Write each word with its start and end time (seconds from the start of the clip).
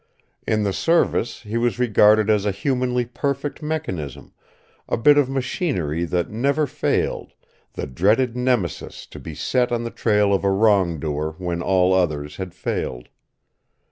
In 0.47 0.63
the 0.63 0.73
Service 0.73 1.43
he 1.43 1.57
was 1.59 1.77
regarded 1.77 2.27
as 2.27 2.43
a 2.47 2.51
humanly 2.51 3.05
perfect 3.05 3.61
mechanism, 3.61 4.33
a 4.89 4.97
bit 4.97 5.15
of 5.15 5.29
machinery 5.29 6.05
that 6.05 6.31
never 6.31 6.65
failed, 6.65 7.33
the 7.73 7.85
dreaded 7.85 8.35
Nemesis 8.35 9.05
to 9.05 9.19
be 9.19 9.35
set 9.35 9.71
on 9.71 9.83
the 9.83 9.91
trail 9.91 10.33
of 10.33 10.43
a 10.43 10.49
wrong 10.49 10.99
doer 10.99 11.35
when 11.37 11.61
all 11.61 11.93
others 11.93 12.37
had 12.37 12.55
failed. 12.55 13.09